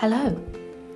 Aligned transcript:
Hello. 0.00 0.34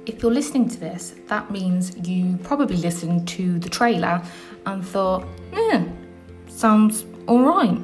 If 0.07 0.23
you're 0.23 0.33
listening 0.33 0.67
to 0.71 0.81
this, 0.81 1.15
that 1.27 1.51
means 1.51 1.95
you 2.09 2.39
probably 2.39 2.79
listened 2.79 3.29
to 3.29 3.59
the 3.59 3.69
trailer 3.69 4.23
and 4.65 4.83
thought, 4.83 5.27
yeah, 5.53 5.85
sounds 6.49 7.05
alright. 7.29 7.83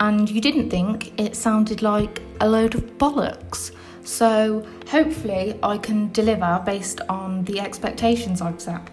And 0.00 0.28
you 0.28 0.42
didn't 0.42 0.68
think 0.68 1.18
it 1.18 1.36
sounded 1.36 1.80
like 1.80 2.20
a 2.42 2.46
load 2.46 2.74
of 2.74 2.82
bollocks. 2.98 3.74
So 4.04 4.62
hopefully, 4.88 5.58
I 5.62 5.78
can 5.78 6.12
deliver 6.12 6.62
based 6.66 7.00
on 7.08 7.44
the 7.44 7.58
expectations 7.58 8.42
I've 8.42 8.60
set. 8.60 8.90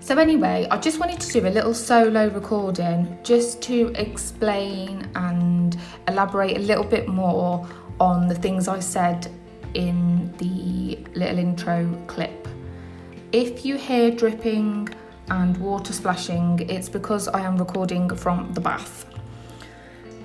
So, 0.00 0.16
anyway, 0.16 0.66
I 0.70 0.78
just 0.78 0.98
wanted 0.98 1.20
to 1.20 1.32
do 1.38 1.46
a 1.46 1.50
little 1.50 1.74
solo 1.74 2.28
recording 2.30 3.18
just 3.22 3.60
to 3.64 3.92
explain 3.94 5.06
and 5.14 5.76
elaborate 6.08 6.56
a 6.56 6.60
little 6.60 6.82
bit 6.82 7.08
more 7.08 7.68
on 8.00 8.26
the 8.26 8.34
things 8.34 8.68
I 8.68 8.80
said 8.80 9.30
in 9.78 10.30
the 10.38 10.98
little 11.16 11.38
intro 11.38 11.96
clip. 12.08 12.48
If 13.30 13.64
you 13.64 13.76
hear 13.76 14.10
dripping 14.10 14.88
and 15.30 15.56
water 15.58 15.92
splashing, 15.92 16.68
it's 16.68 16.88
because 16.88 17.28
I 17.28 17.42
am 17.42 17.56
recording 17.56 18.10
from 18.16 18.52
the 18.54 18.60
bath. 18.60 19.06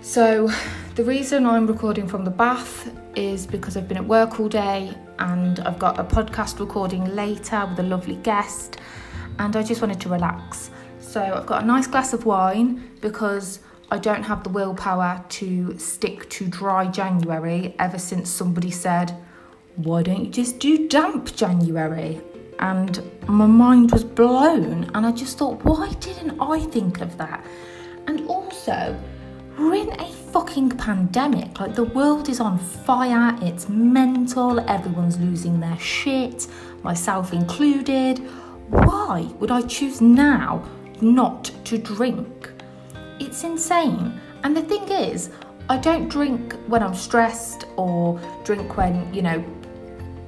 So, 0.01 0.49
the 0.95 1.03
reason 1.03 1.45
I'm 1.45 1.67
recording 1.67 2.07
from 2.07 2.25
the 2.25 2.31
bath 2.31 2.91
is 3.15 3.45
because 3.45 3.77
I've 3.77 3.87
been 3.87 3.97
at 3.97 4.07
work 4.07 4.39
all 4.39 4.49
day 4.49 4.93
and 5.19 5.59
I've 5.59 5.77
got 5.77 5.99
a 5.99 6.03
podcast 6.03 6.59
recording 6.59 7.15
later 7.15 7.65
with 7.67 7.79
a 7.79 7.83
lovely 7.83 8.15
guest, 8.15 8.79
and 9.37 9.55
I 9.55 9.61
just 9.61 9.81
wanted 9.81 10.01
to 10.01 10.09
relax. 10.09 10.71
So, 10.99 11.21
I've 11.21 11.45
got 11.45 11.61
a 11.63 11.65
nice 11.65 11.85
glass 11.85 12.11
of 12.11 12.25
wine 12.25 12.89
because 13.01 13.59
I 13.91 13.99
don't 13.99 14.23
have 14.23 14.43
the 14.43 14.49
willpower 14.49 15.23
to 15.29 15.77
stick 15.77 16.27
to 16.31 16.47
dry 16.47 16.87
January 16.87 17.75
ever 17.77 17.99
since 17.99 18.31
somebody 18.31 18.71
said, 18.71 19.15
Why 19.75 20.03
don't 20.03 20.25
you 20.25 20.31
just 20.31 20.59
do 20.59 20.87
damp 20.87 21.35
January? 21.35 22.21
And 22.59 23.01
my 23.27 23.47
mind 23.47 23.91
was 23.91 24.03
blown, 24.03 24.89
and 24.93 25.05
I 25.05 25.11
just 25.11 25.39
thought, 25.39 25.63
Why 25.65 25.91
didn't 25.99 26.39
I 26.39 26.59
think 26.59 27.01
of 27.01 27.17
that? 27.17 27.43
And 28.05 28.27
also, 28.27 28.95
we're 29.57 29.73
in 29.75 29.99
a 29.99 30.11
fucking 30.31 30.71
pandemic. 30.77 31.59
Like, 31.59 31.73
the 31.73 31.85
world 31.85 32.29
is 32.29 32.39
on 32.39 32.59
fire, 32.59 33.35
it's 33.41 33.67
mental, 33.67 34.59
everyone's 34.69 35.19
losing 35.19 35.59
their 35.59 35.79
shit, 35.79 36.47
myself 36.83 37.33
included. 37.33 38.19
Why 38.69 39.21
would 39.39 39.51
I 39.51 39.63
choose 39.63 40.01
now 40.01 40.63
not 41.01 41.51
to 41.65 41.79
drink? 41.79 42.51
It's 43.19 43.43
insane. 43.43 44.19
And 44.43 44.55
the 44.55 44.61
thing 44.61 44.87
is, 44.89 45.31
I 45.69 45.77
don't 45.77 46.09
drink 46.09 46.53
when 46.67 46.83
I'm 46.83 46.93
stressed 46.93 47.65
or 47.75 48.19
drink 48.43 48.77
when, 48.77 49.13
you 49.13 49.21
know, 49.21 49.43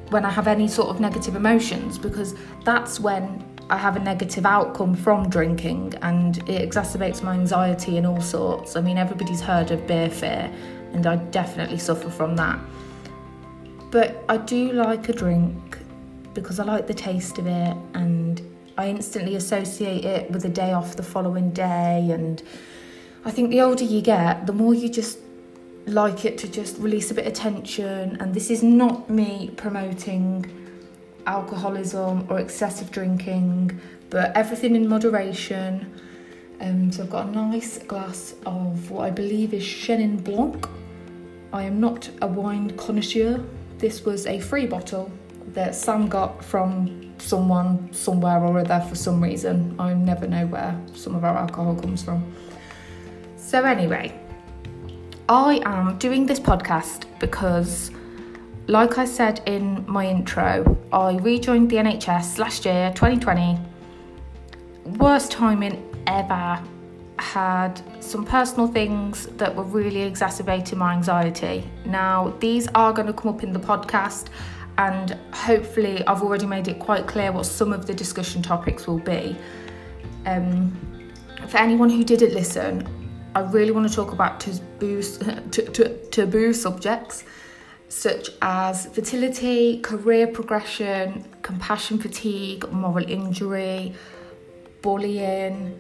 when 0.10 0.26
I 0.26 0.30
have 0.30 0.48
any 0.48 0.68
sort 0.68 0.90
of 0.90 1.00
negative 1.00 1.36
emotions 1.36 1.98
because 1.98 2.36
that's 2.64 3.00
when 3.00 3.44
I 3.70 3.78
have 3.78 3.96
a 3.96 4.00
negative 4.00 4.46
outcome 4.46 4.94
from 4.94 5.30
drinking 5.30 5.96
and 6.02 6.38
it 6.50 6.70
exacerbates 6.70 7.24
my 7.24 7.34
anxiety 7.34 7.98
and 7.98 8.06
all 8.06 8.22
sorts. 8.22 8.76
I 8.76 8.82
mean, 8.82 8.98
everybody's 8.98 9.42
heard 9.42 9.72
of 9.72 9.88
beer 9.88 10.10
fear, 10.10 10.52
and 10.94 11.08
I 11.08 11.16
definitely 11.16 11.80
suffer 11.80 12.10
from 12.10 12.36
that. 12.36 12.60
But 13.90 14.24
I 14.30 14.38
do 14.38 14.74
like 14.74 15.10
a 15.10 15.14
drink 15.14 15.80
because 16.34 16.60
I 16.60 16.66
like 16.66 16.86
the 16.86 16.94
taste 16.94 17.38
of 17.40 17.48
it 17.48 17.78
and 17.94 18.42
I 18.78 18.90
instantly 18.90 19.36
associate 19.36 20.04
it 20.04 20.30
with 20.30 20.46
a 20.46 20.50
day 20.50 20.74
off 20.74 20.96
the 20.96 21.04
following 21.04 21.52
day. 21.52 22.10
And 22.12 22.44
I 23.24 23.32
think 23.32 23.50
the 23.50 23.62
older 23.62 23.86
you 23.86 24.02
get, 24.02 24.46
the 24.46 24.54
more 24.54 24.74
you 24.74 24.90
just 24.90 25.18
like 25.86 26.26
it 26.26 26.38
to 26.40 26.48
just 26.48 26.78
release 26.78 27.12
a 27.12 27.14
bit 27.14 27.28
of 27.28 27.34
tension. 27.34 28.18
And 28.20 28.34
this 28.34 28.50
is 28.50 28.64
not 28.64 29.10
me 29.10 29.52
promoting 29.56 30.46
alcoholism 31.28 32.28
or 32.30 32.40
excessive 32.40 32.92
drinking, 32.92 33.80
but 34.10 34.36
everything 34.36 34.76
in 34.76 34.88
moderation. 34.88 36.02
Um, 36.62 36.92
so 36.92 37.04
I've 37.04 37.10
got 37.10 37.28
a 37.28 37.32
nice 37.32 37.78
glass 37.80 38.36
of 38.46 38.90
what 38.90 39.06
I 39.06 39.12
believe 39.12 39.54
is 39.54 39.64
Chenin 39.64 40.24
Blanc. 40.24 40.68
I 41.52 41.64
am 41.64 41.80
not 41.80 42.10
a 42.22 42.28
wine 42.28 42.76
connoisseur. 42.78 43.44
This 43.78 44.06
was 44.06 44.26
a 44.26 44.40
free 44.40 44.66
bottle 44.66 45.12
that 45.54 45.76
Sam 45.76 46.08
got 46.08 46.44
from 46.44 47.14
someone 47.18 47.94
somewhere 47.94 48.44
or 48.44 48.60
other 48.60 48.84
for 48.90 48.96
some 48.96 49.22
reason. 49.22 49.76
I 49.80 49.94
never 49.94 50.28
know 50.28 50.48
where 50.48 50.80
some 50.94 51.16
of 51.16 51.24
our 51.24 51.38
alcohol 51.38 51.76
comes 51.76 52.04
from. 52.04 52.34
So, 53.38 53.64
anyway, 53.64 54.20
I 55.28 55.60
am 55.66 55.98
doing 55.98 56.28
this 56.28 56.40
podcast 56.40 57.06
because 57.18 57.90
like 58.68 59.00
I 59.00 59.06
said 59.06 59.42
in 59.48 59.84
my 59.88 60.06
intro, 60.06 60.78
I 60.92 61.18
rejoined 61.18 61.72
the 61.72 61.78
NHS 61.78 62.38
last 62.38 62.64
year, 62.64 62.92
2020. 62.94 63.58
Worst 64.98 65.32
timing 65.32 65.84
ever. 66.06 66.62
Had 67.18 67.82
some 68.04 68.24
personal 68.24 68.68
things 68.68 69.26
that 69.38 69.56
were 69.56 69.64
really 69.64 70.04
exacerbating 70.04 70.78
my 70.78 70.94
anxiety. 70.94 71.68
Now, 71.86 72.36
these 72.40 72.68
are 72.76 72.94
going 72.94 73.08
to 73.08 73.14
come 73.14 73.34
up 73.34 73.42
in 73.42 73.52
the 73.52 73.60
podcast, 73.60 74.28
and 74.78 75.18
hopefully, 75.34 76.06
I've 76.06 76.22
already 76.22 76.46
made 76.46 76.68
it 76.68 76.78
quite 76.78 77.08
clear 77.08 77.32
what 77.32 77.48
some 77.48 77.74
of 77.74 77.88
the 77.88 77.96
discussion 77.96 78.44
topics 78.44 78.86
will 78.86 79.00
be. 79.00 79.36
Um, 80.28 80.78
for 81.48 81.58
anyone 81.58 81.90
who 81.90 82.04
didn't 82.04 82.34
listen, 82.34 83.05
I 83.36 83.42
really 83.42 83.72
want 83.72 83.88
to 83.90 83.94
talk 83.94 84.14
about 84.14 84.40
taboo, 84.40 85.02
taboo 86.12 86.54
subjects 86.54 87.26
such 87.90 88.30
as 88.42 88.86
fertility, 88.88 89.80
career 89.82 90.28
progression, 90.28 91.26
compassion 91.42 92.00
fatigue, 92.00 92.70
moral 92.72 93.06
injury, 93.10 93.94
bullying, 94.82 95.78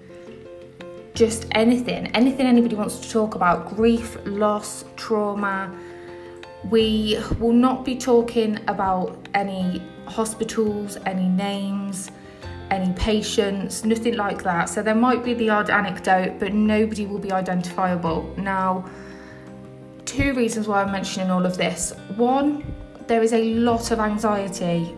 just 1.13 1.47
anything, 1.51 2.07
anything 2.07 2.45
anybody 2.45 2.75
wants 2.75 2.99
to 2.99 3.09
talk 3.09 3.35
about, 3.35 3.73
grief, 3.75 4.17
loss, 4.25 4.83
trauma. 4.97 5.73
We 6.69 7.17
will 7.39 7.53
not 7.53 7.85
be 7.85 7.95
talking 7.95 8.59
about 8.67 9.29
any 9.33 9.81
hospitals, 10.07 10.97
any 11.05 11.29
names, 11.29 12.11
any 12.71 12.93
patients, 12.93 13.85
nothing 13.85 14.15
like 14.15 14.43
that. 14.43 14.69
So 14.69 14.81
there 14.81 14.95
might 14.95 15.23
be 15.23 15.33
the 15.33 15.49
odd 15.49 15.69
anecdote, 15.69 16.39
but 16.39 16.53
nobody 16.53 17.05
will 17.05 17.19
be 17.19 17.31
identifiable. 17.31 18.33
Now, 18.37 18.89
two 20.05 20.33
reasons 20.33 20.67
why 20.67 20.83
I'm 20.83 20.91
mentioning 20.91 21.29
all 21.29 21.45
of 21.45 21.57
this. 21.57 21.93
One, 22.15 22.63
there 23.07 23.21
is 23.21 23.33
a 23.33 23.43
lot 23.55 23.91
of 23.91 23.99
anxiety 23.99 24.95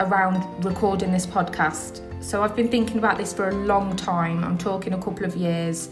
around 0.00 0.64
recording 0.64 1.12
this 1.12 1.26
podcast. 1.26 2.00
So 2.22 2.42
I've 2.42 2.56
been 2.56 2.68
thinking 2.68 2.98
about 2.98 3.18
this 3.18 3.32
for 3.32 3.48
a 3.48 3.54
long 3.54 3.96
time. 3.96 4.44
I'm 4.44 4.58
talking 4.58 4.92
a 4.94 5.02
couple 5.02 5.24
of 5.24 5.36
years. 5.36 5.90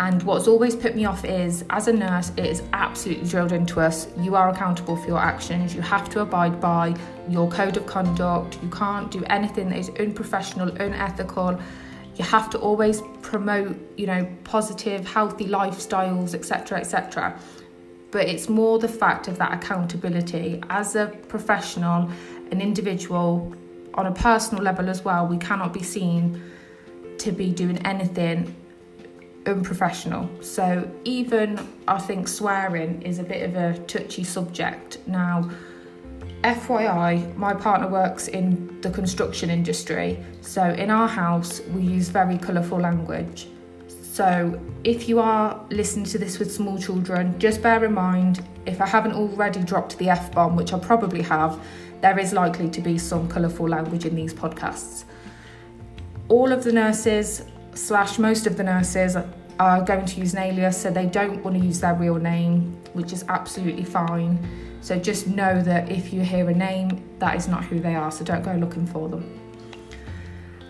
And 0.00 0.22
what's 0.24 0.48
always 0.48 0.74
put 0.74 0.96
me 0.96 1.04
off 1.04 1.24
is, 1.24 1.64
as 1.70 1.86
a 1.86 1.92
nurse, 1.92 2.30
it 2.36 2.46
is 2.46 2.62
absolutely 2.72 3.28
drilled 3.28 3.52
into 3.52 3.80
us. 3.80 4.08
You 4.18 4.34
are 4.34 4.48
accountable 4.48 4.96
for 4.96 5.06
your 5.06 5.18
actions. 5.18 5.74
You 5.74 5.82
have 5.82 6.08
to 6.10 6.20
abide 6.20 6.60
by 6.60 6.96
your 7.28 7.48
code 7.50 7.76
of 7.76 7.86
conduct. 7.86 8.58
You 8.62 8.70
can't 8.70 9.10
do 9.10 9.22
anything 9.26 9.68
that 9.68 9.78
is 9.78 9.90
unprofessional, 9.90 10.70
unethical 10.70 11.60
you 12.16 12.24
have 12.24 12.50
to 12.50 12.58
always 12.58 13.02
promote 13.22 13.76
you 13.96 14.06
know 14.06 14.28
positive 14.44 15.06
healthy 15.06 15.46
lifestyles 15.46 16.34
etc 16.34 16.78
etc 16.78 17.38
but 18.10 18.28
it's 18.28 18.48
more 18.48 18.78
the 18.78 18.88
fact 18.88 19.28
of 19.28 19.38
that 19.38 19.52
accountability 19.52 20.62
as 20.68 20.94
a 20.94 21.06
professional 21.28 22.10
an 22.50 22.60
individual 22.60 23.54
on 23.94 24.06
a 24.06 24.12
personal 24.12 24.62
level 24.62 24.88
as 24.88 25.04
well 25.04 25.26
we 25.26 25.38
cannot 25.38 25.72
be 25.72 25.82
seen 25.82 26.42
to 27.18 27.32
be 27.32 27.50
doing 27.50 27.78
anything 27.86 28.54
unprofessional 29.46 30.28
so 30.40 30.88
even 31.04 31.58
i 31.88 31.98
think 31.98 32.28
swearing 32.28 33.02
is 33.02 33.18
a 33.18 33.24
bit 33.24 33.42
of 33.42 33.56
a 33.56 33.78
touchy 33.86 34.24
subject 34.24 34.98
now 35.06 35.50
FYI, 36.44 37.36
my 37.36 37.54
partner 37.54 37.86
works 37.86 38.26
in 38.26 38.80
the 38.80 38.90
construction 38.90 39.48
industry, 39.48 40.18
so 40.40 40.70
in 40.70 40.90
our 40.90 41.06
house 41.06 41.60
we 41.72 41.82
use 41.82 42.08
very 42.08 42.36
colourful 42.36 42.80
language. 42.80 43.46
So 44.12 44.60
if 44.82 45.08
you 45.08 45.20
are 45.20 45.64
listening 45.70 46.04
to 46.06 46.18
this 46.18 46.40
with 46.40 46.52
small 46.52 46.78
children, 46.78 47.38
just 47.38 47.62
bear 47.62 47.84
in 47.84 47.94
mind 47.94 48.44
if 48.66 48.80
I 48.80 48.86
haven't 48.86 49.12
already 49.12 49.62
dropped 49.62 49.96
the 49.98 50.10
F 50.10 50.32
bomb, 50.32 50.56
which 50.56 50.72
I 50.72 50.80
probably 50.80 51.22
have, 51.22 51.64
there 52.00 52.18
is 52.18 52.32
likely 52.32 52.68
to 52.70 52.80
be 52.80 52.98
some 52.98 53.28
colourful 53.28 53.68
language 53.68 54.04
in 54.04 54.16
these 54.16 54.34
podcasts. 54.34 55.04
All 56.28 56.50
of 56.50 56.64
the 56.64 56.72
nurses, 56.72 57.44
slash 57.74 58.18
most 58.18 58.46
of 58.46 58.56
the 58.56 58.64
nurses, 58.64 59.16
are 59.58 59.82
going 59.82 60.04
to 60.04 60.20
use 60.20 60.32
an 60.32 60.40
alias, 60.40 60.80
so 60.80 60.90
they 60.90 61.06
don't 61.06 61.42
want 61.44 61.56
to 61.56 61.64
use 61.64 61.80
their 61.80 61.94
real 61.94 62.16
name, 62.16 62.76
which 62.94 63.12
is 63.12 63.24
absolutely 63.28 63.84
fine. 63.84 64.38
So 64.80 64.98
just 64.98 65.28
know 65.28 65.62
that 65.62 65.90
if 65.90 66.12
you 66.12 66.22
hear 66.22 66.48
a 66.48 66.54
name, 66.54 67.02
that 67.18 67.36
is 67.36 67.46
not 67.46 67.64
who 67.64 67.78
they 67.78 67.94
are, 67.94 68.10
so 68.10 68.24
don't 68.24 68.42
go 68.42 68.52
looking 68.52 68.86
for 68.86 69.08
them. 69.08 69.38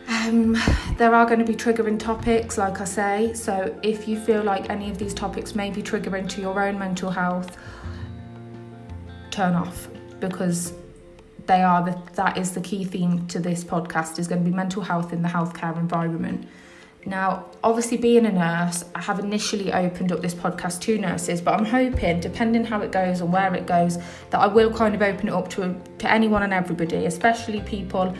Um, 0.08 0.58
there 0.98 1.14
are 1.14 1.24
going 1.24 1.38
to 1.38 1.44
be 1.44 1.54
triggering 1.54 1.98
topics, 1.98 2.58
like 2.58 2.80
I 2.80 2.84
say, 2.84 3.32
so 3.34 3.74
if 3.82 4.06
you 4.06 4.20
feel 4.20 4.42
like 4.42 4.68
any 4.68 4.90
of 4.90 4.98
these 4.98 5.14
topics 5.14 5.54
may 5.54 5.70
be 5.70 5.82
triggering 5.82 6.28
to 6.30 6.40
your 6.40 6.60
own 6.62 6.78
mental 6.78 7.10
health, 7.10 7.56
turn 9.30 9.54
off 9.54 9.88
because 10.20 10.74
they 11.46 11.62
are 11.62 11.82
the, 11.82 11.98
that 12.14 12.36
is 12.36 12.52
the 12.52 12.60
key 12.60 12.84
theme 12.84 13.26
to 13.28 13.40
this 13.40 13.64
podcast 13.64 14.18
is 14.18 14.28
going 14.28 14.44
to 14.44 14.50
be 14.50 14.54
mental 14.54 14.82
health 14.82 15.12
in 15.12 15.22
the 15.22 15.28
healthcare 15.28 15.76
environment. 15.78 16.46
Now, 17.04 17.46
obviously, 17.64 17.96
being 17.96 18.26
a 18.26 18.32
nurse, 18.32 18.84
I 18.94 19.00
have 19.00 19.18
initially 19.18 19.72
opened 19.72 20.12
up 20.12 20.20
this 20.20 20.34
podcast 20.34 20.80
to 20.82 20.98
nurses, 20.98 21.40
but 21.40 21.58
I'm 21.58 21.64
hoping, 21.64 22.20
depending 22.20 22.64
how 22.64 22.80
it 22.80 22.92
goes 22.92 23.20
and 23.20 23.32
where 23.32 23.52
it 23.54 23.66
goes, 23.66 23.98
that 24.30 24.40
I 24.40 24.46
will 24.46 24.72
kind 24.72 24.94
of 24.94 25.02
open 25.02 25.28
it 25.28 25.34
up 25.34 25.48
to 25.50 25.74
to 25.98 26.10
anyone 26.10 26.44
and 26.44 26.52
everybody, 26.52 27.06
especially 27.06 27.60
people 27.62 28.14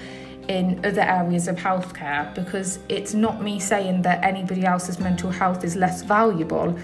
in 0.49 0.84
other 0.84 1.02
areas 1.02 1.46
of 1.46 1.56
healthcare, 1.56 2.34
because 2.34 2.81
it's 2.88 3.14
not 3.14 3.40
me 3.40 3.61
saying 3.61 4.02
that 4.02 4.25
anybody 4.25 4.64
else's 4.64 4.99
mental 4.99 5.31
health 5.31 5.62
is 5.62 5.76
less 5.76 6.02
valuable. 6.02 6.76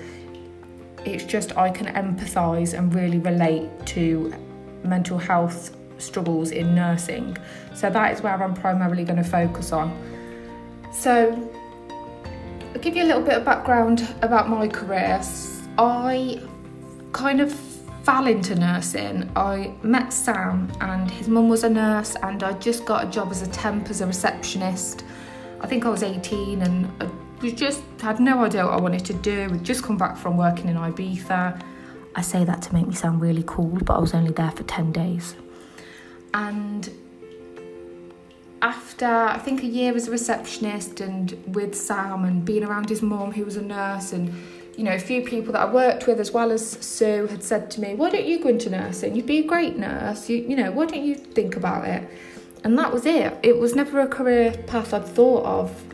It's 1.04 1.24
just 1.24 1.56
I 1.56 1.70
can 1.70 1.86
empathise 1.86 2.78
and 2.78 2.94
really 2.94 3.18
relate 3.18 3.68
to 3.86 4.32
mental 4.84 5.18
health 5.18 5.76
struggles 5.98 6.52
in 6.52 6.76
nursing. 6.76 7.36
So 7.74 7.90
that 7.90 8.12
is 8.12 8.22
where 8.22 8.40
I'm 8.40 8.54
primarily 8.54 9.02
going 9.02 9.22
to 9.22 9.28
focus 9.28 9.72
on. 9.72 9.96
So 10.92 11.50
I'll 12.74 12.80
give 12.80 12.96
you 12.96 13.04
a 13.04 13.06
little 13.06 13.22
bit 13.22 13.34
of 13.34 13.44
background 13.44 14.14
about 14.22 14.48
my 14.48 14.68
career. 14.68 15.20
I 15.78 16.40
kind 17.12 17.40
of 17.40 17.52
fell 18.02 18.26
into 18.26 18.54
nursing. 18.54 19.30
I 19.36 19.74
met 19.82 20.12
Sam, 20.12 20.70
and 20.80 21.10
his 21.10 21.28
mum 21.28 21.48
was 21.48 21.64
a 21.64 21.70
nurse, 21.70 22.16
and 22.22 22.42
I 22.42 22.52
just 22.54 22.84
got 22.84 23.06
a 23.06 23.10
job 23.10 23.30
as 23.30 23.42
a 23.42 23.48
temp 23.48 23.90
as 23.90 24.00
a 24.00 24.06
receptionist. 24.06 25.04
I 25.60 25.66
think 25.66 25.86
I 25.86 25.88
was 25.88 26.02
18, 26.02 26.62
and 26.62 26.90
I 27.00 27.50
just 27.50 27.82
had 28.00 28.20
no 28.20 28.44
idea 28.44 28.64
what 28.64 28.74
I 28.74 28.80
wanted 28.80 29.04
to 29.06 29.14
do. 29.14 29.48
We'd 29.50 29.64
just 29.64 29.82
come 29.82 29.96
back 29.96 30.16
from 30.16 30.36
working 30.36 30.68
in 30.68 30.76
Ibiza. 30.76 31.62
I 32.14 32.20
say 32.20 32.44
that 32.44 32.62
to 32.62 32.74
make 32.74 32.86
me 32.86 32.94
sound 32.94 33.20
really 33.20 33.44
cool, 33.46 33.78
but 33.84 33.94
I 33.94 33.98
was 33.98 34.14
only 34.14 34.32
there 34.32 34.50
for 34.50 34.62
10 34.62 34.92
days. 34.92 35.36
And 36.34 36.88
after 38.62 39.06
I 39.06 39.38
think 39.38 39.62
a 39.62 39.66
year 39.66 39.94
as 39.94 40.08
a 40.08 40.10
receptionist 40.10 41.00
and 41.00 41.32
with 41.54 41.74
Sam 41.74 42.24
and 42.24 42.44
being 42.44 42.64
around 42.64 42.88
his 42.88 43.02
mum 43.02 43.32
who 43.32 43.44
was 43.44 43.56
a 43.56 43.62
nurse 43.62 44.12
and 44.12 44.34
you 44.76 44.84
know 44.84 44.94
a 44.94 44.98
few 44.98 45.22
people 45.22 45.52
that 45.52 45.62
I 45.68 45.72
worked 45.72 46.06
with 46.06 46.20
as 46.20 46.32
well 46.32 46.50
as 46.50 46.68
Sue 46.68 47.26
had 47.26 47.42
said 47.42 47.70
to 47.72 47.80
me 47.80 47.94
why 47.94 48.10
don't 48.10 48.26
you 48.26 48.42
go 48.42 48.48
into 48.48 48.70
nursing? 48.70 49.14
You'd 49.14 49.26
be 49.26 49.38
a 49.38 49.46
great 49.46 49.76
nurse. 49.76 50.28
You 50.28 50.38
you 50.38 50.56
know 50.56 50.72
why 50.72 50.86
don't 50.86 51.04
you 51.04 51.14
think 51.14 51.56
about 51.56 51.86
it? 51.86 52.08
And 52.64 52.76
that 52.78 52.92
was 52.92 53.06
it. 53.06 53.36
It 53.42 53.56
was 53.56 53.74
never 53.76 54.00
a 54.00 54.08
career 54.08 54.52
path 54.66 54.92
I'd 54.92 55.06
thought 55.06 55.44
of. 55.44 55.84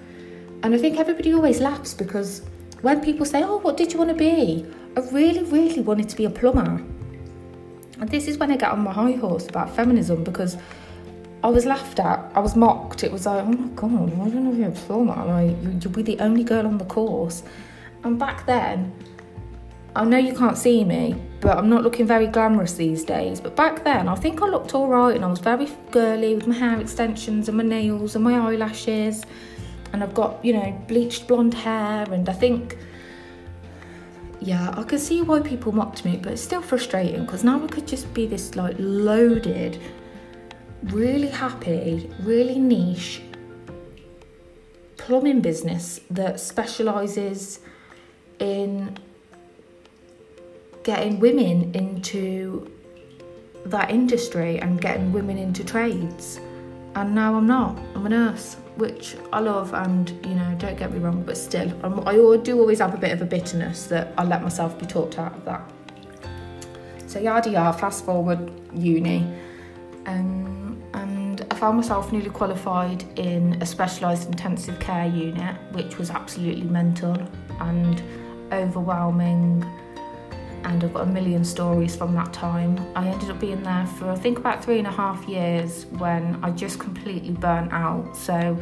And 0.62 0.75
I 0.75 0.78
think 0.78 0.99
everybody 0.99 1.34
always 1.34 1.61
laughs 1.61 1.93
because 1.93 2.43
when 2.81 3.02
people 3.02 3.26
say 3.26 3.43
oh 3.43 3.58
what 3.58 3.76
did 3.76 3.93
you 3.93 3.99
want 3.99 4.11
to 4.11 4.16
be? 4.16 4.64
I 4.96 5.00
really 5.11 5.43
really 5.44 5.81
wanted 5.81 6.08
to 6.08 6.16
be 6.16 6.25
a 6.25 6.31
plumber. 6.31 6.82
And 8.00 8.08
this 8.11 8.26
is 8.26 8.38
when 8.38 8.50
I 8.50 8.56
get 8.56 8.70
on 8.70 8.81
my 8.81 8.93
high 8.93 9.12
horse 9.12 9.46
about 9.46 9.75
feminism 9.76 10.25
because 10.25 10.56
I 11.44 11.49
was 11.49 11.67
laughed 11.67 12.00
at, 12.00 12.32
I 12.35 12.41
was 12.41 12.56
mocked. 12.56 13.05
It 13.05 13.12
was 13.12 13.26
like, 13.26 13.44
oh 13.44 13.52
my 13.52 13.69
god, 13.75 14.17
why 14.17 14.31
don't 14.31 14.56
you 14.56 14.62
have 14.62 14.79
a 14.79 14.81
plumber? 14.87 15.14
Like, 15.26 15.85
you'll 15.85 15.93
be 15.93 16.02
the 16.02 16.19
only 16.20 16.43
girl 16.43 16.67
on 16.67 16.79
the 16.79 16.87
course. 16.87 17.43
And 18.02 18.19
back 18.19 18.46
then, 18.46 18.94
I 19.94 20.06
know 20.06 20.17
you 20.17 20.32
can't 20.35 20.56
see 20.56 20.85
me, 20.85 21.23
but 21.43 21.58
I'm 21.58 21.69
not 21.69 21.82
looking 21.82 22.06
very 22.06 22.29
glamorous 22.29 22.73
these 22.73 23.05
days. 23.05 23.43
But 23.43 23.56
back 23.56 23.85
then, 23.85 24.08
I 24.08 24.14
think 24.14 24.41
I 24.41 24.46
looked 24.46 24.75
all 24.75 24.88
right 24.88 25.14
and 25.14 25.23
I 25.23 25.29
was 25.29 25.38
very 25.38 25.69
girly 25.91 26.35
with 26.35 26.46
my 26.46 26.55
hair 26.55 26.81
extensions 26.81 27.47
and 27.49 27.58
my 27.58 27.62
nails 27.62 28.14
and 28.14 28.25
my 28.25 28.38
eyelashes. 28.38 29.23
And 29.93 30.02
I've 30.02 30.14
got, 30.14 30.43
you 30.43 30.55
know, 30.55 30.73
bleached 30.88 31.29
blonde 31.29 31.52
hair. 31.52 32.11
And 32.11 32.26
I 32.26 32.32
think, 32.32 32.79
yeah, 34.40 34.73
I 34.79 34.82
can 34.85 34.99
see 34.99 35.20
why 35.20 35.40
people 35.40 35.73
mocked 35.73 36.06
me, 36.06 36.17
but 36.17 36.32
it's 36.32 36.43
still 36.43 36.62
frustrating 36.62 37.26
because 37.26 37.44
now 37.44 37.62
I 37.62 37.67
could 37.67 37.87
just 37.87 38.14
be 38.14 38.25
this 38.25 38.56
like 38.56 38.76
loaded 38.79 39.79
really 40.93 41.29
happy, 41.29 42.11
really 42.21 42.59
niche 42.59 43.23
plumbing 44.97 45.41
business 45.43 46.01
that 46.11 46.41
specialises 46.41 47.61
in 48.39 48.97
getting 50.83 51.21
women 51.21 51.75
into 51.75 52.71
that 53.67 53.91
industry 53.91 54.59
and 54.61 54.81
getting 54.81 55.13
women 55.13 55.37
into 55.37 55.63
trades. 55.65 56.41
And 56.95 57.15
now 57.15 57.35
I'm 57.35 57.47
not. 57.47 57.79
I'm 57.95 58.07
a 58.07 58.09
nurse, 58.09 58.55
which 58.77 59.17
I 59.33 59.41
love, 59.41 59.75
and 59.75 60.09
you 60.25 60.35
know, 60.35 60.55
don't 60.59 60.79
get 60.79 60.93
me 60.93 61.01
wrong, 61.01 61.23
but 61.23 61.37
still, 61.37 61.71
I'm, 61.83 62.07
I 62.07 62.15
do 62.43 62.59
always 62.59 62.79
have 62.79 62.95
a 62.95 62.99
bit 62.99 63.13
of 63.13 63.21
a 63.21 63.27
bitterness 63.27 63.87
that 63.87 64.15
I 64.17 64.25
let 64.25 64.43
myself 64.43 64.79
be 64.79 64.87
talked 64.87 65.19
out 65.19 65.35
of 65.35 65.45
that. 65.45 65.71
So 67.07 67.19
yada 67.19 67.51
yada. 67.51 67.77
Fast 67.77 68.05
forward 68.05 68.51
uni. 68.75 69.27
Um, 70.07 70.63
found 71.64 71.78
myself 71.78 72.12
newly 72.12 72.28
qualified 72.28 73.02
in 73.19 73.55
a 73.62 73.64
specialised 73.64 74.28
intensive 74.28 74.78
care 74.81 75.06
unit, 75.06 75.56
which 75.72 75.96
was 75.96 76.11
absolutely 76.11 76.64
mental 76.64 77.16
and 77.58 78.02
overwhelming. 78.52 79.64
And 80.64 80.84
I've 80.84 80.93
got 80.93 81.05
a 81.05 81.11
million 81.11 81.43
stories 81.43 81.96
from 81.96 82.12
that 82.16 82.34
time. 82.34 82.78
I 82.94 83.08
ended 83.08 83.31
up 83.31 83.40
being 83.40 83.62
there 83.62 83.87
for 83.87 84.11
I 84.11 84.14
think 84.14 84.38
about 84.38 84.62
three 84.62 84.76
and 84.76 84.87
a 84.87 84.90
half 84.90 85.26
years 85.26 85.87
when 85.87 86.38
I 86.44 86.50
just 86.50 86.78
completely 86.78 87.31
burnt 87.31 87.72
out. 87.72 88.14
So, 88.14 88.61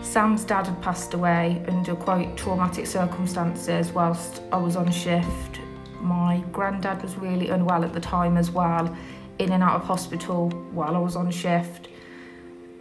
Sam's 0.00 0.42
dad 0.42 0.68
had 0.68 0.80
passed 0.80 1.12
away 1.12 1.62
under 1.68 1.94
quite 1.94 2.34
traumatic 2.38 2.86
circumstances 2.86 3.92
whilst 3.92 4.40
I 4.52 4.56
was 4.56 4.74
on 4.74 4.90
shift. 4.90 5.60
My 6.00 6.42
granddad 6.50 7.02
was 7.02 7.14
really 7.18 7.50
unwell 7.50 7.84
at 7.84 7.92
the 7.92 8.00
time 8.00 8.38
as 8.38 8.50
well, 8.50 8.96
in 9.38 9.52
and 9.52 9.62
out 9.62 9.74
of 9.74 9.84
hospital 9.84 10.48
while 10.72 10.96
I 10.96 10.98
was 10.98 11.14
on 11.14 11.30
shift 11.30 11.90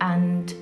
and 0.01 0.53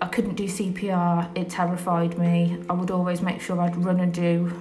I 0.00 0.06
couldn't 0.08 0.34
do 0.34 0.44
CPR, 0.44 1.36
it 1.36 1.48
terrified 1.48 2.18
me. 2.18 2.62
I 2.68 2.74
would 2.74 2.90
always 2.90 3.22
make 3.22 3.40
sure 3.40 3.60
I'd 3.60 3.76
run 3.76 4.00
and 4.00 4.12
do 4.12 4.52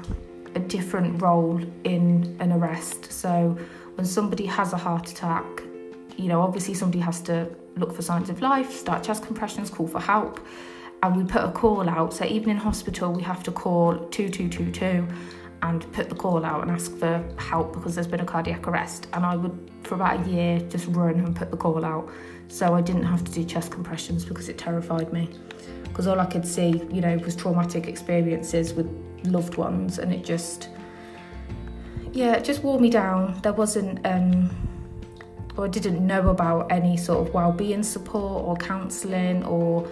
a 0.56 0.60
different 0.60 1.22
role 1.22 1.62
in 1.84 2.38
an 2.40 2.54
arrest. 2.54 3.12
So 3.12 3.58
when 3.96 4.06
somebody 4.06 4.46
has 4.46 4.72
a 4.72 4.78
heart 4.78 5.12
attack, 5.12 5.46
you 6.18 6.28
know, 6.28 6.42
obviously 6.42 6.74
somebody 6.74 7.00
has 7.00 7.20
to 7.22 7.54
look 7.76 7.94
for 7.94 8.02
signs 8.02 8.30
of 8.30 8.42
life, 8.42 8.72
start 8.72 9.04
chest 9.04 9.26
compressions, 9.26 9.70
call 9.70 9.88
for 9.88 10.00
help. 10.00 10.40
And 11.04 11.18
we 11.18 11.24
put 11.26 11.44
a 11.44 11.52
call 11.52 11.90
out. 11.90 12.14
So 12.14 12.26
even 12.26 12.50
in 12.50 12.58
hospital, 12.58 13.12
we 13.12 13.22
have 13.24 13.44
to 13.44 13.52
call 13.52 13.98
2222 14.10 15.08
and 15.62 15.92
put 15.94 16.10
the 16.10 16.16
call 16.16 16.46
out 16.46 16.62
and 16.62 16.72
ask 16.72 16.96
for 16.98 17.24
help 17.38 17.74
because 17.74 17.96
there's 17.96 18.08
been 18.08 18.22
a 18.22 18.26
cardiac 18.26 18.68
arrest. 18.68 19.08
And 19.14 19.26
I 19.26 19.36
would, 19.36 19.72
for 19.84 19.96
about 19.96 20.26
a 20.26 20.30
year, 20.30 20.60
just 20.60 20.88
run 20.88 21.16
and 21.16 21.36
put 21.36 21.52
the 21.52 21.58
call 21.58 21.84
out 21.84 22.10
so 22.48 22.74
I 22.74 22.82
didn't 22.82 23.04
have 23.04 23.24
to 23.24 23.32
do 23.32 23.44
chest 23.44 23.72
compressions 23.72 24.26
because 24.26 24.50
it 24.50 24.58
terrified 24.58 25.12
me. 25.12 25.30
Because 25.84 26.08
all 26.08 26.20
I 26.20 26.26
could 26.26 26.46
see, 26.46 26.82
you 26.92 27.02
know, 27.02 27.18
was 27.18 27.36
traumatic 27.36 27.88
experiences 27.88 28.74
with 28.74 28.90
loved 29.26 29.56
ones, 29.56 30.00
and 30.00 30.14
it 30.14 30.26
just, 30.26 30.70
yeah, 32.12 32.34
it 32.34 32.44
just 32.44 32.64
wore 32.64 32.80
me 32.80 32.90
down. 32.90 33.40
There 33.44 33.54
wasn't, 33.54 34.06
um, 34.06 34.50
or 35.58 35.68
didn't 35.68 36.06
know 36.06 36.30
about 36.30 36.72
any 36.72 36.98
sort 36.98 37.26
of 37.26 37.34
well-being 37.34 37.84
support 37.84 38.44
or 38.44 38.58
counselling 38.58 39.44
or 39.46 39.88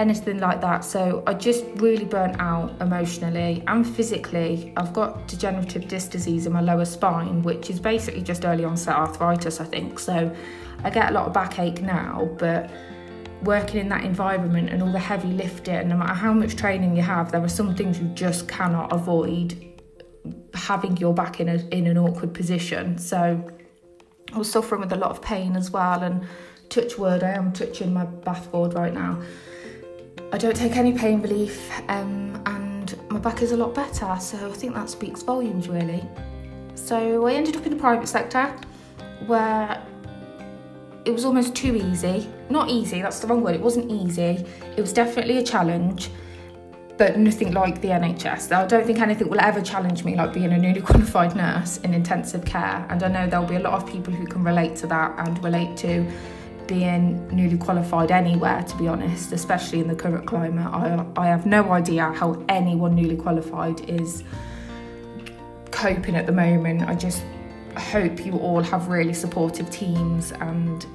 anything 0.00 0.38
like 0.38 0.62
that. 0.62 0.82
So 0.82 1.22
I 1.26 1.34
just 1.34 1.64
really 1.76 2.06
burnt 2.06 2.40
out 2.40 2.74
emotionally 2.80 3.62
and 3.66 3.86
physically. 3.86 4.72
I've 4.76 4.94
got 4.94 5.28
degenerative 5.28 5.86
disc 5.88 6.10
disease 6.10 6.46
in 6.46 6.52
my 6.54 6.62
lower 6.62 6.86
spine, 6.86 7.42
which 7.42 7.68
is 7.68 7.78
basically 7.78 8.22
just 8.22 8.46
early 8.46 8.64
onset 8.64 8.96
arthritis, 8.96 9.60
I 9.60 9.64
think. 9.64 9.98
So 9.98 10.34
I 10.82 10.90
get 10.90 11.10
a 11.10 11.12
lot 11.12 11.26
of 11.26 11.34
backache 11.34 11.82
now, 11.82 12.30
but 12.38 12.70
working 13.42 13.80
in 13.80 13.88
that 13.90 14.04
environment 14.04 14.70
and 14.70 14.82
all 14.82 14.90
the 14.90 14.98
heavy 14.98 15.28
lifting, 15.28 15.88
no 15.88 15.96
matter 15.98 16.14
how 16.14 16.32
much 16.32 16.56
training 16.56 16.96
you 16.96 17.02
have, 17.02 17.30
there 17.30 17.42
are 17.42 17.48
some 17.48 17.74
things 17.74 18.00
you 18.00 18.08
just 18.08 18.48
cannot 18.48 18.90
avoid 18.92 19.54
having 20.54 20.96
your 20.96 21.12
back 21.12 21.40
in 21.40 21.48
a, 21.48 21.56
in 21.68 21.86
an 21.86 21.98
awkward 21.98 22.32
position. 22.32 22.96
So 22.96 23.46
I 24.32 24.38
was 24.38 24.50
suffering 24.50 24.80
with 24.80 24.92
a 24.92 24.96
lot 24.96 25.10
of 25.10 25.20
pain 25.20 25.56
as 25.56 25.70
well 25.70 26.02
and 26.02 26.26
touch 26.70 26.96
wood, 26.96 27.22
I 27.22 27.32
am 27.32 27.52
touching 27.52 27.92
my 27.92 28.06
bathboard 28.06 28.74
right 28.74 28.94
now. 28.94 29.20
I 30.32 30.38
don't 30.38 30.56
take 30.56 30.76
any 30.76 30.92
pain 30.92 31.20
relief 31.20 31.70
um, 31.88 32.40
and 32.46 32.96
my 33.10 33.18
back 33.18 33.42
is 33.42 33.50
a 33.50 33.56
lot 33.56 33.74
better, 33.74 34.16
so 34.20 34.48
I 34.48 34.52
think 34.52 34.74
that 34.74 34.88
speaks 34.88 35.22
volumes 35.22 35.68
really. 35.68 36.08
So 36.76 37.26
I 37.26 37.34
ended 37.34 37.56
up 37.56 37.66
in 37.66 37.72
the 37.72 37.78
private 37.78 38.08
sector 38.08 38.54
where 39.26 39.82
it 41.04 41.10
was 41.10 41.24
almost 41.24 41.56
too 41.56 41.74
easy. 41.74 42.28
Not 42.48 42.70
easy, 42.70 43.02
that's 43.02 43.18
the 43.18 43.26
wrong 43.26 43.42
word. 43.42 43.56
It 43.56 43.60
wasn't 43.60 43.90
easy. 43.90 44.44
It 44.76 44.80
was 44.80 44.92
definitely 44.92 45.38
a 45.38 45.42
challenge, 45.42 46.10
but 46.96 47.18
nothing 47.18 47.52
like 47.52 47.80
the 47.80 47.88
NHS. 47.88 48.52
I 48.52 48.66
don't 48.66 48.86
think 48.86 49.00
anything 49.00 49.28
will 49.28 49.40
ever 49.40 49.60
challenge 49.60 50.04
me 50.04 50.14
like 50.14 50.32
being 50.32 50.52
a 50.52 50.58
newly 50.58 50.80
qualified 50.90 51.34
nurse 51.34 51.78
in 51.78 51.92
intensive 51.92 52.44
care. 52.44 52.86
And 52.88 53.02
I 53.02 53.08
know 53.08 53.26
there'll 53.26 53.46
be 53.46 53.56
a 53.56 53.60
lot 53.60 53.74
of 53.74 53.90
people 53.90 54.12
who 54.12 54.26
can 54.26 54.44
relate 54.44 54.76
to 54.76 54.86
that 54.86 55.18
and 55.18 55.42
relate 55.42 55.76
to 55.78 56.08
being 56.70 57.26
newly 57.34 57.58
qualified 57.58 58.12
anywhere, 58.12 58.62
to 58.62 58.76
be 58.76 58.86
honest, 58.86 59.32
especially 59.32 59.80
in 59.80 59.88
the 59.88 59.94
current 59.94 60.24
climate. 60.24 60.64
I, 60.64 61.04
I 61.16 61.26
have 61.26 61.44
no 61.44 61.72
idea 61.72 62.12
how 62.12 62.40
anyone 62.48 62.94
newly 62.94 63.16
qualified 63.16 63.90
is 63.90 64.22
coping 65.72 66.14
at 66.14 66.26
the 66.26 66.32
moment. 66.32 66.88
I 66.88 66.94
just 66.94 67.24
hope 67.76 68.24
you 68.24 68.38
all 68.38 68.62
have 68.62 68.86
really 68.86 69.12
supportive 69.12 69.68
teams 69.68 70.30
and 70.30 70.86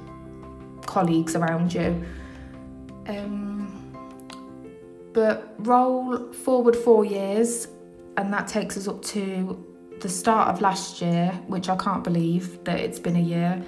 colleagues 0.86 1.36
around 1.36 1.74
you. 1.74 2.02
Um, 3.06 3.70
but 5.12 5.54
roll 5.58 6.32
forward 6.32 6.74
four 6.74 7.04
years, 7.04 7.68
and 8.16 8.32
that 8.32 8.48
takes 8.48 8.78
us 8.78 8.88
up 8.88 9.02
to 9.16 9.62
the 10.00 10.08
start 10.08 10.48
of 10.48 10.62
last 10.62 11.02
year, 11.02 11.32
which 11.48 11.68
I 11.68 11.76
can't 11.76 12.02
believe 12.02 12.64
that 12.64 12.80
it's 12.80 12.98
been 12.98 13.16
a 13.16 13.26
year. 13.34 13.62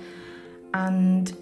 And 0.72 1.36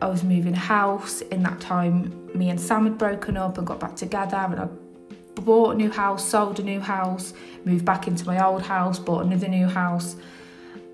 I 0.00 0.06
was 0.06 0.22
moving 0.24 0.54
house. 0.54 1.20
In 1.22 1.42
that 1.44 1.60
time, 1.60 2.28
me 2.34 2.50
and 2.50 2.60
Sam 2.60 2.84
had 2.84 2.98
broken 2.98 3.36
up 3.36 3.58
and 3.58 3.66
got 3.66 3.80
back 3.80 3.96
together, 3.96 4.36
and 4.36 4.60
I 4.60 4.68
bought 5.40 5.74
a 5.74 5.76
new 5.76 5.90
house, 5.90 6.26
sold 6.26 6.60
a 6.60 6.62
new 6.62 6.80
house, 6.80 7.34
moved 7.64 7.84
back 7.84 8.06
into 8.06 8.26
my 8.26 8.44
old 8.44 8.62
house, 8.62 8.98
bought 8.98 9.24
another 9.24 9.48
new 9.48 9.66
house. 9.66 10.16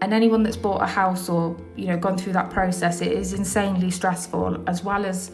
And 0.02 0.14
anyone 0.14 0.42
that's 0.42 0.56
bought 0.56 0.82
a 0.82 0.86
house 0.86 1.28
or 1.28 1.56
you 1.76 1.86
know 1.86 1.98
gone 1.98 2.16
through 2.16 2.32
that 2.34 2.50
process, 2.50 3.00
it 3.00 3.12
is 3.12 3.32
insanely 3.32 3.90
stressful. 3.90 4.62
As 4.66 4.82
well 4.82 5.04
as 5.04 5.30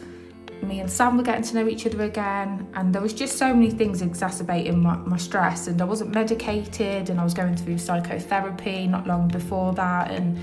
me 0.61 0.79
and 0.79 0.89
Sam 0.89 1.15
were 1.17 1.23
getting 1.23 1.43
to 1.43 1.55
know 1.55 1.67
each 1.67 1.85
other 1.85 2.03
again, 2.03 2.67
and 2.73 2.93
there 2.93 3.01
was 3.01 3.13
just 3.13 3.37
so 3.37 3.53
many 3.53 3.69
things 3.69 4.01
exacerbating 4.01 4.79
my, 4.81 4.95
my 4.97 5.17
stress. 5.17 5.67
And 5.67 5.81
I 5.81 5.85
wasn't 5.85 6.13
medicated, 6.13 7.09
and 7.09 7.19
I 7.19 7.23
was 7.23 7.33
going 7.33 7.55
through 7.55 7.77
psychotherapy 7.77 8.87
not 8.87 9.07
long 9.07 9.27
before 9.27 9.73
that, 9.73 10.11
and 10.11 10.37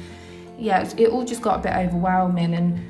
yeah, 0.59 0.83
it, 0.83 1.01
it 1.01 1.11
all 1.11 1.25
just 1.25 1.43
got 1.43 1.61
a 1.61 1.63
bit 1.63 1.75
overwhelming 1.75 2.55
and 2.55 2.81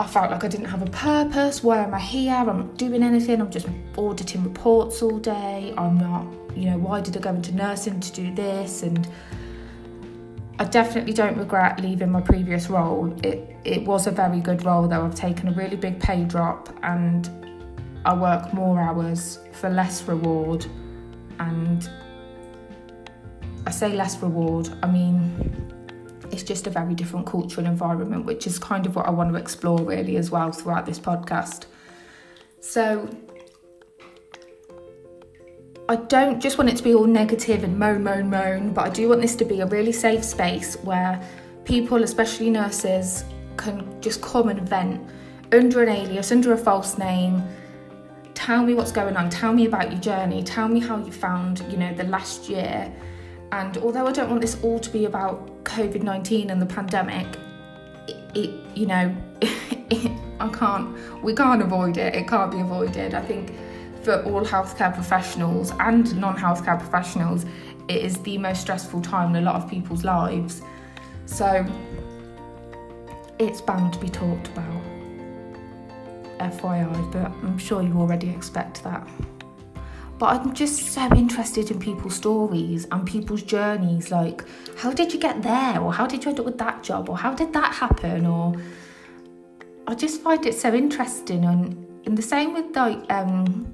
I 0.00 0.06
felt 0.06 0.30
like 0.30 0.44
I 0.44 0.48
didn't 0.48 0.66
have 0.66 0.82
a 0.82 0.90
purpose. 0.90 1.62
Why 1.62 1.78
am 1.78 1.92
I 1.92 1.98
here? 1.98 2.34
I'm 2.34 2.46
not 2.46 2.76
doing 2.76 3.02
anything. 3.02 3.40
I'm 3.40 3.50
just 3.50 3.66
auditing 3.96 4.44
reports 4.44 5.02
all 5.02 5.18
day. 5.18 5.74
I'm 5.76 5.98
not, 5.98 6.24
you 6.56 6.70
know, 6.70 6.78
why 6.78 7.00
did 7.00 7.16
I 7.16 7.20
go 7.20 7.30
into 7.30 7.54
nursing 7.54 7.98
to 8.00 8.12
do 8.12 8.32
this? 8.34 8.84
And 8.84 9.08
I 10.60 10.64
definitely 10.64 11.12
don't 11.12 11.36
regret 11.36 11.80
leaving 11.80 12.10
my 12.10 12.20
previous 12.20 12.70
role. 12.70 13.12
It 13.24 13.56
it 13.64 13.84
was 13.84 14.06
a 14.06 14.10
very 14.10 14.40
good 14.40 14.64
role 14.64 14.86
though. 14.86 15.04
I've 15.04 15.14
taken 15.14 15.48
a 15.48 15.52
really 15.52 15.76
big 15.76 16.00
pay 16.00 16.24
drop 16.24 16.68
and 16.82 17.28
I 18.04 18.14
work 18.14 18.54
more 18.54 18.80
hours 18.80 19.40
for 19.52 19.68
less 19.68 20.02
reward 20.04 20.64
and 21.40 21.88
I 23.66 23.70
say 23.70 23.92
less 23.92 24.20
reward, 24.22 24.70
I 24.82 24.86
mean 24.86 25.74
just 26.48 26.66
a 26.66 26.70
very 26.70 26.94
different 26.94 27.26
cultural 27.26 27.66
environment, 27.66 28.24
which 28.24 28.46
is 28.46 28.58
kind 28.58 28.86
of 28.86 28.96
what 28.96 29.06
I 29.06 29.10
want 29.10 29.30
to 29.30 29.36
explore 29.38 29.80
really 29.80 30.16
as 30.16 30.30
well 30.30 30.50
throughout 30.50 30.86
this 30.86 30.98
podcast. 30.98 31.66
So, 32.60 33.08
I 35.90 35.96
don't 35.96 36.40
just 36.40 36.58
want 36.58 36.70
it 36.70 36.76
to 36.78 36.82
be 36.82 36.94
all 36.94 37.06
negative 37.06 37.64
and 37.64 37.78
moan, 37.78 38.02
moan, 38.02 38.30
moan, 38.30 38.72
but 38.72 38.86
I 38.86 38.88
do 38.88 39.10
want 39.10 39.20
this 39.20 39.36
to 39.36 39.44
be 39.44 39.60
a 39.60 39.66
really 39.66 39.92
safe 39.92 40.24
space 40.24 40.76
where 40.76 41.22
people, 41.64 42.02
especially 42.02 42.50
nurses, 42.50 43.24
can 43.58 44.00
just 44.00 44.22
come 44.22 44.48
and 44.48 44.66
vent 44.66 45.00
under 45.52 45.82
an 45.82 45.90
alias, 45.90 46.32
under 46.32 46.54
a 46.54 46.58
false 46.58 46.96
name. 46.96 47.42
Tell 48.34 48.62
me 48.62 48.72
what's 48.72 48.92
going 48.92 49.16
on. 49.16 49.28
Tell 49.28 49.52
me 49.52 49.66
about 49.66 49.90
your 49.92 50.00
journey. 50.00 50.42
Tell 50.42 50.68
me 50.68 50.80
how 50.80 50.96
you 50.96 51.12
found, 51.12 51.60
you 51.70 51.76
know, 51.76 51.92
the 51.92 52.04
last 52.04 52.48
year 52.48 52.92
and 53.52 53.76
although 53.78 54.06
I 54.06 54.12
don't 54.12 54.28
want 54.28 54.42
this 54.42 54.62
all 54.62 54.78
to 54.78 54.90
be 54.90 55.04
about 55.04 55.64
COVID 55.64 56.02
19 56.02 56.50
and 56.50 56.60
the 56.60 56.66
pandemic, 56.66 57.26
it, 58.06 58.16
it 58.34 58.50
you 58.76 58.86
know, 58.86 59.14
it, 59.40 60.10
I 60.40 60.48
can't, 60.48 61.22
we 61.22 61.34
can't 61.34 61.62
avoid 61.62 61.96
it, 61.96 62.14
it 62.14 62.28
can't 62.28 62.50
be 62.50 62.60
avoided. 62.60 63.14
I 63.14 63.22
think 63.22 63.52
for 64.02 64.22
all 64.24 64.44
healthcare 64.44 64.94
professionals 64.94 65.72
and 65.80 66.14
non 66.16 66.36
healthcare 66.36 66.78
professionals, 66.78 67.44
it 67.88 68.02
is 68.02 68.16
the 68.22 68.38
most 68.38 68.60
stressful 68.60 69.00
time 69.00 69.34
in 69.34 69.42
a 69.42 69.46
lot 69.46 69.56
of 69.56 69.70
people's 69.70 70.04
lives. 70.04 70.62
So 71.26 71.66
it's 73.38 73.60
bound 73.60 73.92
to 73.94 73.98
be 73.98 74.08
talked 74.08 74.48
about. 74.48 74.82
FYI, 76.38 77.12
but 77.12 77.32
I'm 77.42 77.58
sure 77.58 77.82
you 77.82 77.94
already 77.94 78.30
expect 78.30 78.84
that. 78.84 79.06
But 80.18 80.40
I'm 80.40 80.52
just 80.52 80.92
so 80.92 81.08
interested 81.14 81.70
in 81.70 81.78
people's 81.78 82.16
stories 82.16 82.86
and 82.90 83.06
people's 83.06 83.42
journeys. 83.42 84.10
Like, 84.10 84.44
how 84.76 84.92
did 84.92 85.12
you 85.14 85.20
get 85.20 85.42
there? 85.42 85.80
Or 85.80 85.92
how 85.92 86.06
did 86.06 86.24
you 86.24 86.30
end 86.30 86.40
up 86.40 86.46
with 86.46 86.58
that 86.58 86.82
job? 86.82 87.08
Or 87.08 87.16
how 87.16 87.34
did 87.34 87.52
that 87.52 87.72
happen? 87.72 88.26
Or 88.26 88.56
I 89.86 89.94
just 89.94 90.20
find 90.20 90.44
it 90.44 90.54
so 90.54 90.74
interesting. 90.74 91.44
And, 91.44 91.86
and 92.04 92.18
the 92.18 92.22
same 92.22 92.52
with 92.52 92.74
like 92.74 93.10
um, 93.12 93.70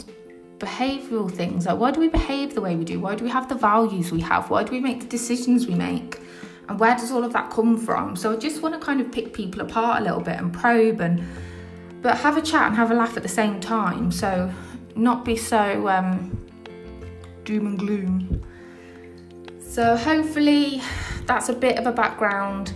behavioural 0.58 1.30
things. 1.30 1.64
Like, 1.64 1.78
why 1.78 1.90
do 1.92 2.00
we 2.00 2.08
behave 2.08 2.54
the 2.54 2.60
way 2.60 2.76
we 2.76 2.84
do? 2.84 3.00
Why 3.00 3.14
do 3.14 3.24
we 3.24 3.30
have 3.30 3.48
the 3.48 3.54
values 3.54 4.12
we 4.12 4.20
have? 4.20 4.50
Why 4.50 4.64
do 4.64 4.72
we 4.72 4.80
make 4.80 5.00
the 5.00 5.06
decisions 5.06 5.66
we 5.66 5.74
make? 5.74 6.20
And 6.68 6.78
where 6.78 6.94
does 6.94 7.10
all 7.10 7.24
of 7.24 7.32
that 7.32 7.50
come 7.50 7.78
from? 7.78 8.16
So 8.16 8.32
I 8.32 8.36
just 8.36 8.62
want 8.62 8.78
to 8.78 8.84
kind 8.84 9.00
of 9.00 9.10
pick 9.10 9.32
people 9.32 9.62
apart 9.62 10.00
a 10.00 10.04
little 10.04 10.20
bit 10.20 10.38
and 10.38 10.52
probe 10.52 11.00
and 11.00 11.26
but 12.02 12.18
have 12.18 12.36
a 12.36 12.42
chat 12.42 12.66
and 12.66 12.76
have 12.76 12.90
a 12.90 12.94
laugh 12.94 13.16
at 13.16 13.22
the 13.22 13.28
same 13.30 13.60
time. 13.60 14.12
So 14.12 14.52
not 14.96 15.24
be 15.24 15.36
so 15.36 15.88
um, 15.88 16.36
doom 17.44 17.66
and 17.66 17.78
gloom. 17.78 18.42
So, 19.60 19.96
hopefully, 19.96 20.82
that's 21.26 21.48
a 21.48 21.52
bit 21.52 21.78
of 21.78 21.86
a 21.86 21.92
background 21.92 22.72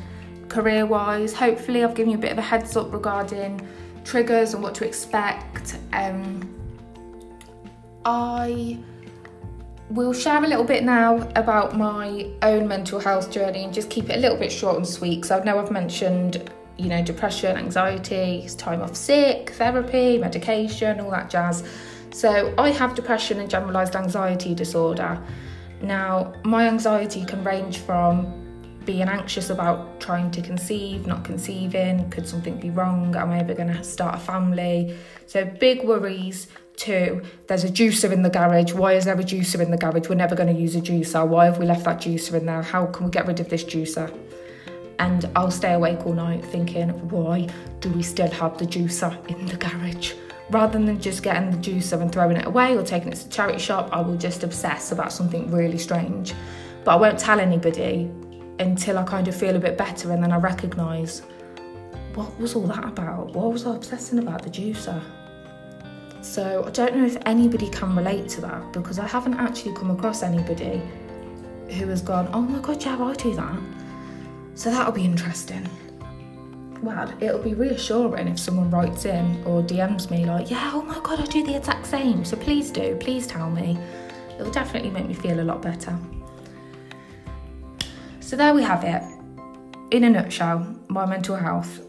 career 0.48 0.86
wise. 0.86 1.32
Hopefully, 1.32 1.84
I've 1.84 1.94
given 1.94 2.12
you 2.12 2.18
a 2.18 2.20
bit 2.20 2.32
of 2.32 2.38
a 2.38 2.42
heads 2.42 2.76
up 2.76 2.92
regarding 2.92 3.66
triggers 4.04 4.54
and 4.54 4.62
what 4.62 4.74
to 4.76 4.86
expect. 4.86 5.76
Um, 5.92 6.54
I 8.04 8.78
will 9.90 10.12
share 10.12 10.42
a 10.42 10.46
little 10.46 10.64
bit 10.64 10.84
now 10.84 11.16
about 11.34 11.76
my 11.76 12.30
own 12.42 12.68
mental 12.68 13.00
health 13.00 13.30
journey 13.30 13.64
and 13.64 13.72
just 13.72 13.88
keep 13.88 14.10
it 14.10 14.16
a 14.16 14.18
little 14.18 14.36
bit 14.36 14.52
short 14.52 14.76
and 14.76 14.86
sweet 14.86 15.16
because 15.16 15.30
I 15.30 15.42
know 15.44 15.58
I've 15.58 15.70
mentioned 15.70 16.50
you 16.76 16.88
know 16.88 17.02
depression 17.02 17.56
anxiety 17.56 18.48
time 18.56 18.82
off 18.82 18.94
sick 18.94 19.50
therapy 19.50 20.18
medication 20.18 21.00
all 21.00 21.10
that 21.10 21.28
jazz 21.28 21.64
so, 22.18 22.52
I 22.58 22.70
have 22.70 22.96
depression 22.96 23.38
and 23.38 23.48
generalised 23.48 23.94
anxiety 23.94 24.52
disorder. 24.52 25.22
Now, 25.80 26.32
my 26.42 26.66
anxiety 26.66 27.24
can 27.24 27.44
range 27.44 27.78
from 27.78 28.80
being 28.84 29.08
anxious 29.08 29.50
about 29.50 30.00
trying 30.00 30.32
to 30.32 30.42
conceive, 30.42 31.06
not 31.06 31.24
conceiving, 31.24 32.10
could 32.10 32.26
something 32.26 32.58
be 32.58 32.70
wrong, 32.70 33.14
am 33.14 33.30
I 33.30 33.38
ever 33.38 33.54
going 33.54 33.72
to 33.72 33.84
start 33.84 34.16
a 34.16 34.18
family? 34.18 34.98
So, 35.26 35.44
big 35.44 35.84
worries 35.84 36.48
to 36.78 37.22
there's 37.46 37.62
a 37.62 37.68
juicer 37.68 38.10
in 38.10 38.22
the 38.22 38.30
garage. 38.30 38.72
Why 38.72 38.94
is 38.94 39.04
there 39.04 39.14
a 39.14 39.22
juicer 39.22 39.60
in 39.60 39.70
the 39.70 39.78
garage? 39.78 40.08
We're 40.08 40.16
never 40.16 40.34
going 40.34 40.52
to 40.52 40.60
use 40.60 40.74
a 40.74 40.80
juicer. 40.80 41.24
Why 41.24 41.44
have 41.44 41.58
we 41.58 41.66
left 41.66 41.84
that 41.84 41.98
juicer 41.98 42.34
in 42.34 42.46
there? 42.46 42.62
How 42.62 42.86
can 42.86 43.06
we 43.06 43.12
get 43.12 43.28
rid 43.28 43.38
of 43.38 43.48
this 43.48 43.62
juicer? 43.62 44.12
And 44.98 45.30
I'll 45.36 45.52
stay 45.52 45.74
awake 45.74 46.04
all 46.04 46.14
night 46.14 46.44
thinking, 46.44 46.88
why 47.10 47.46
do 47.78 47.90
we 47.92 48.02
still 48.02 48.30
have 48.32 48.58
the 48.58 48.64
juicer 48.64 49.14
in 49.28 49.46
the 49.46 49.56
garage? 49.56 50.14
Rather 50.50 50.78
than 50.78 51.00
just 51.00 51.22
getting 51.22 51.50
the 51.50 51.56
juicer 51.58 52.00
and 52.00 52.10
throwing 52.10 52.36
it 52.36 52.46
away 52.46 52.76
or 52.76 52.82
taking 52.82 53.12
it 53.12 53.16
to 53.16 53.24
the 53.24 53.32
charity 53.32 53.58
shop, 53.58 53.88
I 53.92 54.00
will 54.00 54.16
just 54.16 54.42
obsess 54.42 54.92
about 54.92 55.12
something 55.12 55.50
really 55.50 55.78
strange. 55.78 56.34
But 56.84 56.92
I 56.92 56.96
won't 56.96 57.18
tell 57.18 57.40
anybody 57.40 58.10
until 58.58 58.98
I 58.98 59.04
kind 59.04 59.28
of 59.28 59.36
feel 59.36 59.56
a 59.56 59.58
bit 59.58 59.76
better 59.76 60.12
and 60.12 60.22
then 60.22 60.32
I 60.32 60.38
recognise 60.38 61.22
what 62.14 62.36
was 62.40 62.56
all 62.56 62.66
that 62.66 62.84
about? 62.84 63.34
What 63.34 63.52
was 63.52 63.66
I 63.66 63.76
obsessing 63.76 64.18
about 64.18 64.42
the 64.42 64.50
juicer? 64.50 65.02
So 66.20 66.64
I 66.66 66.70
don't 66.70 66.96
know 66.96 67.06
if 67.06 67.16
anybody 67.26 67.68
can 67.70 67.94
relate 67.94 68.28
to 68.30 68.40
that 68.40 68.72
because 68.72 68.98
I 68.98 69.06
haven't 69.06 69.34
actually 69.34 69.74
come 69.74 69.90
across 69.90 70.22
anybody 70.22 70.82
who 71.70 71.86
has 71.88 72.02
gone, 72.02 72.28
oh 72.32 72.40
my 72.40 72.58
god, 72.60 72.84
yeah, 72.84 73.00
I 73.00 73.14
do 73.14 73.34
that. 73.36 73.58
So 74.54 74.70
that'll 74.70 74.92
be 74.92 75.04
interesting 75.04 75.68
well, 76.82 77.12
it'll 77.20 77.42
be 77.42 77.54
reassuring 77.54 78.28
if 78.28 78.38
someone 78.38 78.70
writes 78.70 79.04
in 79.04 79.42
or 79.44 79.62
DMs 79.62 80.10
me 80.10 80.24
like, 80.24 80.50
yeah, 80.50 80.70
oh 80.74 80.82
my 80.82 80.98
god, 81.00 81.20
I 81.20 81.24
do 81.26 81.44
the 81.44 81.56
exact 81.56 81.86
same. 81.86 82.24
So 82.24 82.36
please 82.36 82.70
do, 82.70 82.96
please 82.96 83.26
tell 83.26 83.50
me. 83.50 83.78
It'll 84.38 84.52
definitely 84.52 84.90
make 84.90 85.06
me 85.06 85.14
feel 85.14 85.40
a 85.40 85.42
lot 85.42 85.60
better. 85.60 85.98
So 88.20 88.36
there 88.36 88.54
we 88.54 88.62
have 88.62 88.84
it. 88.84 89.02
In 89.90 90.04
a 90.04 90.10
nutshell, 90.10 90.76
my 90.88 91.06
mental 91.06 91.34
health. 91.34 91.80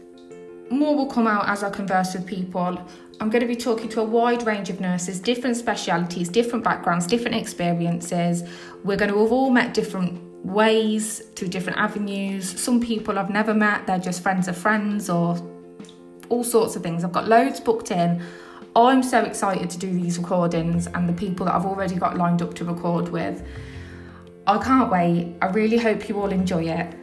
More 0.70 0.96
will 0.96 1.06
come 1.06 1.26
out 1.26 1.48
as 1.48 1.62
I 1.62 1.70
converse 1.70 2.14
with 2.14 2.26
people. 2.26 2.80
I'm 3.20 3.28
going 3.28 3.42
to 3.42 3.46
be 3.46 3.56
talking 3.56 3.88
to 3.90 4.00
a 4.00 4.04
wide 4.04 4.46
range 4.46 4.70
of 4.70 4.80
nurses, 4.80 5.20
different 5.20 5.56
specialities, 5.56 6.28
different 6.28 6.64
backgrounds, 6.64 7.06
different 7.06 7.36
experiences. 7.36 8.44
We're 8.82 8.96
going 8.96 9.12
to 9.12 9.18
have 9.18 9.32
all 9.32 9.50
met 9.50 9.74
different 9.74 10.29
ways, 10.44 11.22
to 11.34 11.48
different 11.48 11.78
avenues. 11.78 12.60
Some 12.60 12.80
people 12.80 13.18
I've 13.18 13.30
never 13.30 13.54
met, 13.54 13.86
they're 13.86 13.98
just 13.98 14.22
friends 14.22 14.48
of 14.48 14.56
friends 14.56 15.10
or 15.10 15.36
all 16.28 16.44
sorts 16.44 16.76
of 16.76 16.82
things. 16.82 17.04
I've 17.04 17.12
got 17.12 17.28
loads 17.28 17.60
booked 17.60 17.90
in. 17.90 18.22
I'm 18.76 19.02
so 19.02 19.22
excited 19.22 19.68
to 19.70 19.78
do 19.78 19.92
these 19.92 20.18
recordings 20.18 20.86
and 20.86 21.08
the 21.08 21.12
people 21.12 21.46
that 21.46 21.54
I've 21.54 21.66
already 21.66 21.96
got 21.96 22.16
lined 22.16 22.40
up 22.40 22.54
to 22.54 22.64
record 22.64 23.08
with. 23.08 23.42
I 24.46 24.58
can't 24.58 24.90
wait. 24.90 25.36
I 25.42 25.46
really 25.48 25.76
hope 25.76 26.08
you 26.08 26.20
all 26.20 26.30
enjoy 26.30 26.64
it. 26.64 26.94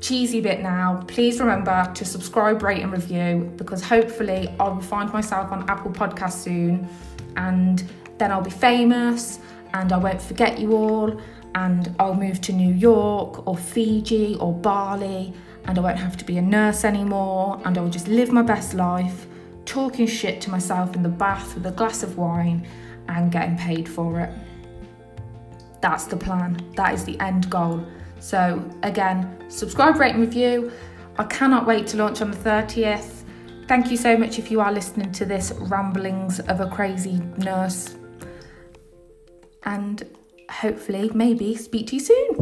Cheesy 0.00 0.40
bit 0.40 0.60
now. 0.60 1.04
Please 1.06 1.40
remember 1.40 1.90
to 1.94 2.04
subscribe, 2.04 2.62
rate, 2.62 2.82
and 2.82 2.92
review 2.92 3.52
because 3.56 3.82
hopefully 3.82 4.48
I 4.58 4.68
will 4.68 4.80
find 4.80 5.12
myself 5.12 5.52
on 5.52 5.68
Apple 5.68 5.92
Podcasts 5.92 6.42
soon 6.42 6.88
and 7.36 7.84
then 8.18 8.30
I'll 8.30 8.42
be 8.42 8.50
famous 8.50 9.38
and 9.74 9.92
I 9.92 9.96
won't 9.98 10.20
forget 10.20 10.58
you 10.58 10.72
all 10.72 11.20
and 11.54 11.94
I'll 11.98 12.14
move 12.14 12.40
to 12.42 12.52
New 12.52 12.72
York 12.72 13.46
or 13.46 13.56
Fiji 13.56 14.36
or 14.36 14.52
Bali 14.52 15.32
and 15.66 15.78
I 15.78 15.80
won't 15.80 15.98
have 15.98 16.16
to 16.18 16.24
be 16.24 16.38
a 16.38 16.42
nurse 16.42 16.84
anymore, 16.84 17.60
and 17.64 17.78
I'll 17.78 17.88
just 17.88 18.08
live 18.08 18.32
my 18.32 18.42
best 18.42 18.74
life, 18.74 19.26
talking 19.64 20.06
shit 20.06 20.40
to 20.42 20.50
myself 20.50 20.94
in 20.94 21.02
the 21.02 21.08
bath 21.08 21.54
with 21.54 21.66
a 21.66 21.70
glass 21.70 22.02
of 22.02 22.18
wine 22.18 22.66
and 23.08 23.32
getting 23.32 23.56
paid 23.56 23.88
for 23.88 24.20
it. 24.20 24.30
That's 25.80 26.04
the 26.04 26.16
plan, 26.16 26.60
that 26.76 26.94
is 26.94 27.04
the 27.04 27.18
end 27.20 27.48
goal. 27.50 27.84
So, 28.20 28.62
again, 28.82 29.44
subscribe, 29.48 29.96
rate, 29.96 30.14
and 30.14 30.20
review. 30.20 30.72
I 31.18 31.24
cannot 31.24 31.66
wait 31.66 31.86
to 31.88 31.96
launch 31.96 32.20
on 32.20 32.30
the 32.30 32.36
30th. 32.36 33.22
Thank 33.66 33.90
you 33.90 33.96
so 33.96 34.16
much 34.16 34.38
if 34.38 34.50
you 34.50 34.60
are 34.60 34.72
listening 34.72 35.12
to 35.12 35.24
this 35.24 35.52
ramblings 35.52 36.40
of 36.40 36.60
a 36.60 36.68
crazy 36.68 37.20
nurse. 37.38 37.96
And 39.62 40.04
hopefully, 40.50 41.10
maybe 41.14 41.54
speak 41.54 41.88
to 41.88 41.96
you 41.96 42.00
soon. 42.00 42.33